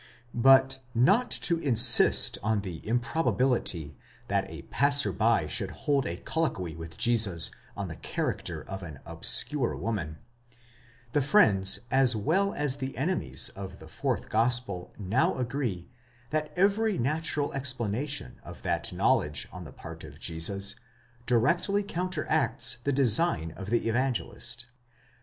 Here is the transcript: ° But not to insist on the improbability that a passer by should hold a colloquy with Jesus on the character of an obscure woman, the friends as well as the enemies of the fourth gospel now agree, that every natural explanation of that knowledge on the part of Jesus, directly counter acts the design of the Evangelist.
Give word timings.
° 0.01 0.03
But 0.33 0.79
not 0.95 1.29
to 1.29 1.59
insist 1.59 2.39
on 2.41 2.61
the 2.61 2.81
improbability 2.87 3.95
that 4.29 4.49
a 4.49 4.63
passer 4.63 5.11
by 5.13 5.45
should 5.45 5.69
hold 5.69 6.07
a 6.07 6.17
colloquy 6.17 6.75
with 6.75 6.97
Jesus 6.97 7.51
on 7.77 7.87
the 7.87 7.97
character 7.97 8.63
of 8.63 8.81
an 8.81 8.99
obscure 9.05 9.75
woman, 9.77 10.17
the 11.11 11.21
friends 11.21 11.81
as 11.91 12.15
well 12.15 12.51
as 12.55 12.77
the 12.77 12.97
enemies 12.97 13.49
of 13.49 13.77
the 13.77 13.87
fourth 13.87 14.27
gospel 14.27 14.91
now 14.97 15.37
agree, 15.37 15.87
that 16.31 16.51
every 16.55 16.97
natural 16.97 17.53
explanation 17.53 18.41
of 18.43 18.63
that 18.63 18.91
knowledge 18.91 19.47
on 19.51 19.65
the 19.65 19.71
part 19.71 20.03
of 20.03 20.19
Jesus, 20.19 20.73
directly 21.27 21.83
counter 21.83 22.25
acts 22.27 22.79
the 22.85 22.91
design 22.91 23.51
of 23.51 23.69
the 23.69 23.87
Evangelist. 23.87 24.65